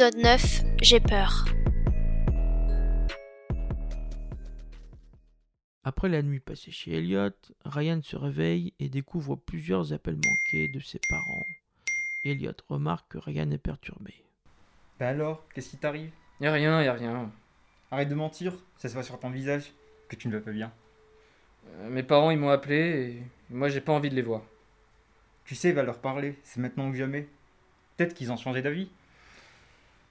[0.00, 1.44] Épisode 9 J'ai peur.
[5.84, 7.28] Après la nuit passée chez Elliot,
[7.66, 11.44] Ryan se réveille et découvre plusieurs appels manqués de ses parents.
[12.24, 14.14] Elliot remarque que Ryan est perturbé.
[14.98, 16.10] Bah alors, qu'est-ce qui t'arrive?
[16.40, 17.30] Y a rien, y a rien.
[17.90, 19.70] Arrête de mentir, ça se voit sur ton visage
[20.08, 20.72] que tu ne vas pas bien.
[21.66, 24.40] Euh, mes parents ils m'ont appelé et moi j'ai pas envie de les voir.
[25.44, 27.28] Tu sais, va leur parler, c'est maintenant ou jamais.
[27.98, 28.88] Peut-être qu'ils ont changé d'avis.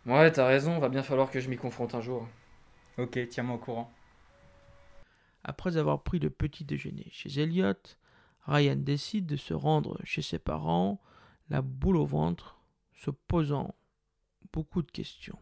[0.05, 2.27] Ouais, t'as raison, va bien falloir que je m'y confronte un jour.
[2.98, 3.91] Ok, tiens-moi au courant.
[5.44, 7.73] Après avoir pris le petit déjeuner chez Elliot,
[8.45, 11.02] Ryan décide de se rendre chez ses parents,
[11.49, 12.59] la boule au ventre,
[12.94, 13.75] se posant
[14.52, 15.39] beaucoup de questions.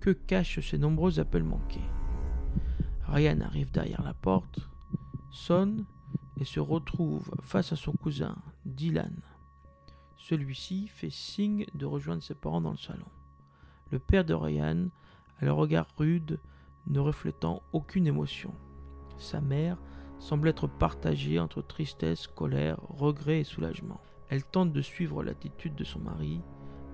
[0.00, 1.80] Que cachent ces nombreux appels manqués?
[3.06, 4.60] Ryan arrive derrière la porte,
[5.32, 5.84] sonne
[6.38, 9.20] et se retrouve face à son cousin, Dylan.
[10.16, 13.06] Celui-ci fait signe de rejoindre ses parents dans le salon.
[13.90, 14.88] Le père de Ryan
[15.40, 16.38] a le regard rude,
[16.86, 18.54] ne reflétant aucune émotion.
[19.18, 19.78] Sa mère
[20.18, 24.00] semble être partagée entre tristesse, colère, regret et soulagement.
[24.28, 26.40] Elle tente de suivre l'attitude de son mari,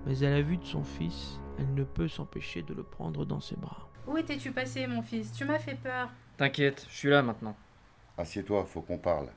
[0.05, 3.41] mais à la vue de son fils, elle ne peut s'empêcher de le prendre dans
[3.41, 3.89] ses bras.
[4.07, 5.31] Où étais-tu passé, mon fils?
[5.33, 6.09] Tu m'as fait peur.
[6.37, 7.55] T'inquiète, je suis là maintenant.
[8.17, 9.27] Assieds-toi, faut qu'on parle.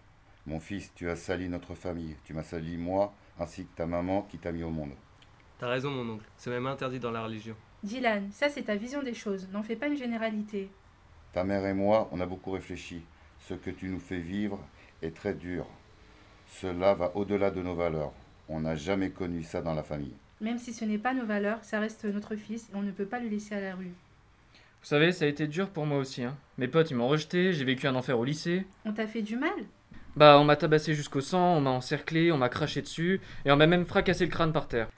[0.47, 2.17] Mon fils, tu as sali notre famille.
[2.25, 4.93] Tu m'as sali moi, ainsi que ta maman qui t'a mis au monde.
[5.61, 6.25] T'as raison, mon oncle.
[6.39, 7.55] C'est même interdit dans la religion.
[7.83, 9.47] Dylan, ça c'est ta vision des choses.
[9.53, 10.71] N'en fais pas une généralité.
[11.35, 13.03] Ta mère et moi, on a beaucoup réfléchi.
[13.41, 14.59] Ce que tu nous fais vivre
[15.03, 15.67] est très dur.
[16.47, 18.15] Cela va au-delà de nos valeurs.
[18.49, 20.15] On n'a jamais connu ça dans la famille.
[20.41, 23.05] Même si ce n'est pas nos valeurs, ça reste notre fils et on ne peut
[23.05, 23.93] pas le laisser à la rue.
[24.55, 26.25] Vous savez, ça a été dur pour moi aussi.
[26.25, 26.39] Hein.
[26.57, 28.67] Mes potes ils m'ont rejeté, j'ai vécu un enfer au lycée.
[28.87, 29.53] On t'a fait du mal?
[30.17, 33.57] Bah, on m'a tabassé jusqu'au sang, on m'a encerclé, on m'a craché dessus et on
[33.57, 34.89] m'a même fracassé le crâne par terre.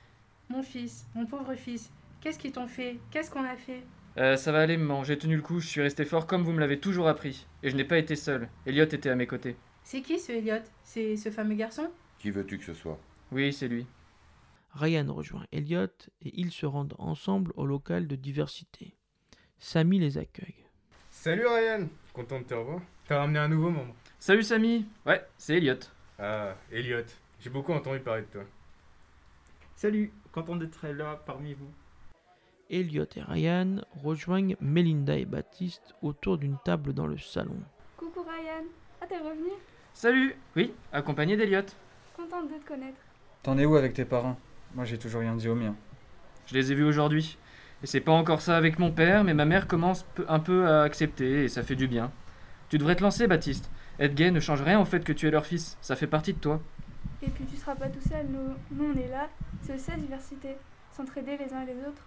[0.52, 2.98] Mon fils, mon pauvre fils, qu'est-ce qu'ils t'ont fait?
[3.10, 3.82] Qu'est-ce qu'on a fait?
[4.18, 6.52] Euh, ça va aller, maman, j'ai tenu le coup, je suis resté fort comme vous
[6.52, 7.46] me l'avez toujours appris.
[7.62, 8.50] Et je n'ai pas été seul.
[8.66, 9.56] Elliot était à mes côtés.
[9.82, 10.60] C'est qui ce Elliot?
[10.84, 11.90] C'est ce fameux garçon?
[12.18, 13.00] Qui veux-tu que ce soit?
[13.30, 13.86] Oui, c'est lui.
[14.74, 15.86] Ryan rejoint Elliot
[16.20, 18.94] et ils se rendent ensemble au local de diversité.
[19.58, 20.66] Samy les accueille.
[21.08, 22.82] Salut Ryan, content de te revoir.
[23.08, 23.94] T'as ramené un nouveau membre.
[24.18, 25.80] Salut Samy Ouais, c'est Elliot.
[26.18, 27.06] Ah, Elliot.
[27.40, 28.42] J'ai beaucoup entendu parler de toi.
[29.74, 31.70] Salut, content d'être là parmi vous?
[32.70, 37.58] Elliot et Ryan rejoignent Melinda et Baptiste autour d'une table dans le salon.
[37.98, 38.64] Coucou Ryan.
[39.00, 39.50] Ah, t'es revenu?
[39.92, 41.66] Salut Oui, accompagné d'Elliot.
[42.16, 42.98] Contente de te connaître.
[43.42, 44.38] T'en es où avec tes parents?
[44.74, 45.76] Moi j'ai toujours rien dit au mien.
[46.46, 47.36] Je les ai vus aujourd'hui.
[47.82, 50.82] Et c'est pas encore ça avec mon père, mais ma mère commence un peu à
[50.82, 52.10] accepter et ça fait du bien.
[52.70, 53.70] Tu devrais te lancer, Baptiste.
[53.98, 55.76] Être gay ne change rien au fait que tu es leur fils.
[55.82, 56.60] Ça fait partie de toi.
[57.22, 59.28] Et puis tu seras pas tout seul, nous, nous on est là.
[59.62, 60.56] C'est aussi la diversité.
[60.90, 62.02] S'entraider les uns et les autres.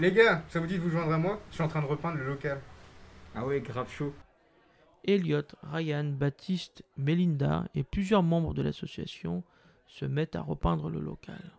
[0.00, 1.38] Les gars, ça vous dit de vous joindre à moi?
[1.50, 2.60] Je suis en train de repeindre le local.
[3.34, 4.14] Ah ouais, grave chaud.
[5.04, 9.44] Elliot, Ryan, Baptiste, Melinda et plusieurs membres de l'association
[9.86, 11.52] se mettent à repeindre le local.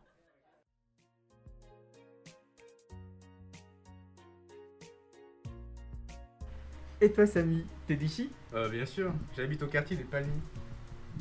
[7.00, 8.31] Et toi Samy, t'es d'ici?
[8.56, 10.41] Euh, bien sûr, j'habite au quartier des Palmiers.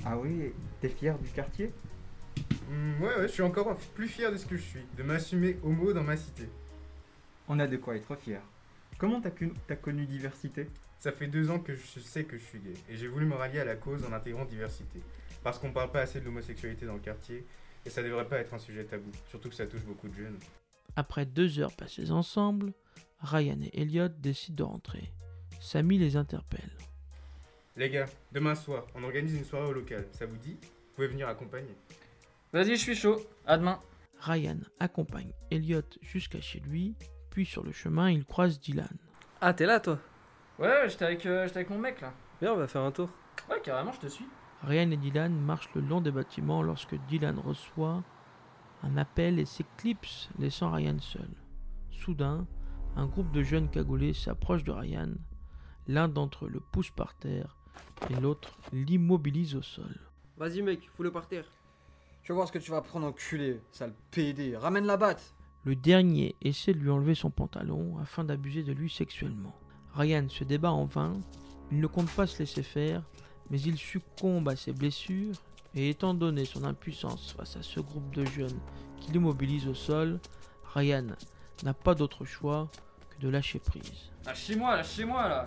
[0.05, 1.73] Ah oui, t'es fier du quartier?
[2.69, 5.59] Hmm, ouais, ouais, je suis encore plus fier de ce que je suis, de m'assumer
[5.63, 6.49] homo dans ma cité.
[7.49, 8.41] On a de quoi être fier.
[8.99, 10.69] Comment t'as connu, t'as connu diversité?
[10.99, 13.35] Ça fait deux ans que je sais que je suis gay, et j'ai voulu me
[13.35, 15.01] rallier à la cause en intégrant diversité.
[15.43, 17.45] Parce qu'on parle pas assez de l'homosexualité dans le quartier,
[17.85, 20.39] et ça devrait pas être un sujet tabou, surtout que ça touche beaucoup de jeunes.
[20.97, 22.73] Après deux heures passées ensemble,
[23.21, 25.13] Ryan et Elliot décident de rentrer.
[25.61, 26.71] Samy les interpelle.
[27.79, 31.09] Les gars, demain soir, on organise une soirée au local, ça vous dit Vous pouvez
[31.09, 31.77] venir accompagner.
[32.51, 33.21] Vas-y, je suis chaud.
[33.45, 33.79] À demain.
[34.19, 36.95] Ryan accompagne Elliot jusqu'à chez lui,
[37.29, 38.97] puis sur le chemin, il croise Dylan.
[39.43, 39.99] Ah, t'es là, toi?
[40.59, 42.15] Ouais, j'étais avec, euh, j'étais avec mon mec là.
[42.41, 43.11] Viens, on va faire un tour.
[43.51, 44.27] Ouais, carrément, je te suis.
[44.63, 48.03] Ryan et Dylan marchent le long des bâtiments lorsque Dylan reçoit
[48.85, 51.29] un appel et s'éclipse, laissant Ryan seul.
[51.91, 52.47] Soudain,
[52.97, 55.11] un groupe de jeunes cagoulés s'approche de Ryan.
[55.89, 57.55] L'un d'entre eux le pousse par terre
[58.11, 59.95] et l'autre l'immobilise au sol.
[60.37, 61.47] Vas-y, mec, fous-le par terre.
[62.23, 64.57] Je vais voir ce que tu vas prendre enculé, sale PD.
[64.57, 65.35] Ramène la batte
[65.65, 69.55] Le dernier essaie de lui enlever son pantalon afin d'abuser de lui sexuellement.
[69.95, 71.15] Ryan se débat en vain,
[71.71, 73.03] il ne compte pas se laisser faire,
[73.51, 75.37] mais il succombe à ses blessures
[75.75, 78.61] et étant donné son impuissance face à ce groupe de jeunes
[79.01, 80.19] qui l'immobilise au sol,
[80.75, 81.07] Ryan
[81.63, 82.69] n'a pas d'autre choix
[83.11, 84.11] que de lâcher prise.
[84.25, 85.45] Lâchez-moi, lâchez-moi là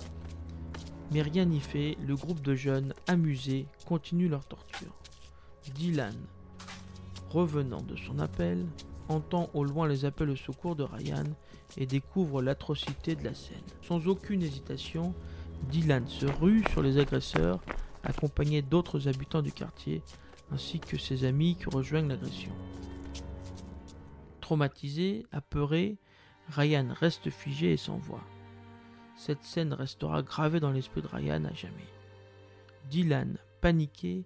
[1.12, 4.94] Mais rien n'y fait, le groupe de jeunes amusés continue leur torture.
[5.76, 6.16] Dylan,
[7.30, 8.66] revenant de son appel,
[9.08, 11.24] entend au loin les appels au secours de Ryan
[11.78, 13.58] et découvre l'atrocité de la scène.
[13.82, 15.14] Sans aucune hésitation,
[15.72, 17.60] Dylan se rue sur les agresseurs,
[18.04, 20.02] accompagné d'autres habitants du quartier,
[20.52, 22.52] ainsi que ses amis qui rejoignent l'agression.
[24.42, 25.98] Traumatisé, apeuré,
[26.50, 28.24] Ryan reste figé et s'envoie.
[29.20, 31.90] Cette scène restera gravée dans l'esprit de Ryan à jamais.
[32.90, 34.24] Dylan, paniqué,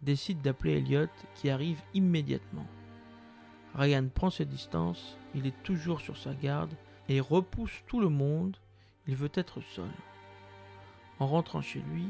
[0.00, 2.66] décide d'appeler Elliot qui arrive immédiatement.
[3.74, 6.72] Ryan prend ses distances, il est toujours sur sa garde
[7.10, 8.56] et repousse tout le monde,
[9.06, 9.92] il veut être seul.
[11.18, 12.06] En rentrant chez lui,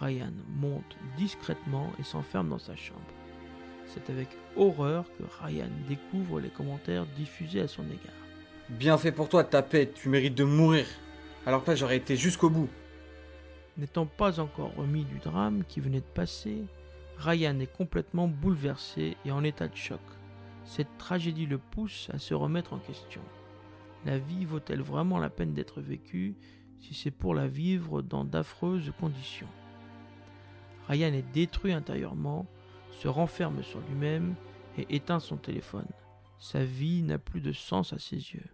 [0.00, 3.00] Ryan monte discrètement et s'enferme dans sa chambre.
[3.88, 8.22] C'est avec horreur que Ryan découvre les commentaires diffusés à son égard.
[8.68, 10.86] Bien fait pour toi, tapette, tu mérites de mourir.
[11.46, 12.70] Alors que j'aurais été jusqu'au bout.
[13.76, 16.64] N'étant pas encore remis du drame qui venait de passer,
[17.18, 20.00] Ryan est complètement bouleversé et en état de choc.
[20.64, 23.20] Cette tragédie le pousse à se remettre en question.
[24.06, 26.34] La vie vaut-elle vraiment la peine d'être vécue
[26.80, 29.48] si c'est pour la vivre dans d'affreuses conditions?
[30.88, 32.46] Ryan est détruit intérieurement,
[32.90, 34.34] se renferme sur lui-même
[34.78, 35.88] et éteint son téléphone.
[36.38, 38.48] Sa vie n'a plus de sens à ses yeux.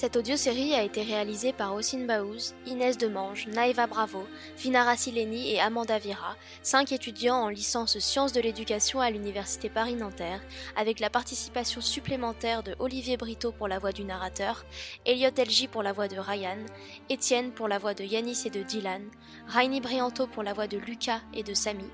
[0.00, 5.60] Cette audiosérie a été réalisée par Ossine Baouz, Inès Demange, Naïva Bravo, Vinara Sileni et
[5.60, 10.40] Amanda Vira, cinq étudiants en licence sciences de l'éducation à l'Université Paris-Nanterre,
[10.76, 14.64] avec la participation supplémentaire de Olivier Brito pour la voix du narrateur,
[15.04, 16.64] Elliot Elgi pour la voix de Ryan,
[17.08, 19.02] Étienne pour la voix de Yanis et de Dylan,
[19.48, 21.90] Rainy Brianto pour la voix de Lucas et de Samy,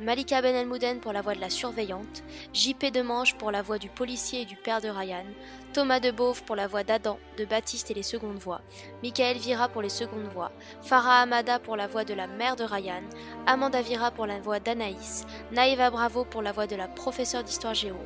[0.00, 3.88] Malika Ben Elmouden pour la voix de la surveillante, JP Demange pour la voix du
[3.88, 5.24] policier et du père de Ryan,
[5.72, 8.60] Thomas Debauve pour la voix d'Adam, de Baptiste et les secondes voix,
[9.04, 10.50] Michael Vira pour les secondes voix,
[10.82, 13.04] Farah Amada pour la voix de la mère de Ryan,
[13.46, 17.74] Amanda Vira pour la voix d'Anaïs, Naïva Bravo pour la voix de la professeure d'histoire
[17.74, 17.96] géo,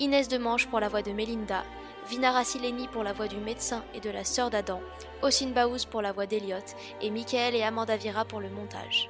[0.00, 1.62] Inès Demange pour la voix de Melinda,
[2.10, 4.80] Vinara Sileni pour la voix du médecin et de la sœur d'Adam,
[5.22, 9.08] Ossine Baouz pour la voix d'Eliott et Michael et Amanda Vira pour le montage.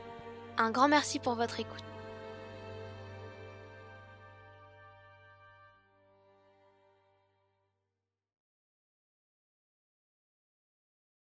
[0.59, 1.85] Un grand merci pour votre écoute.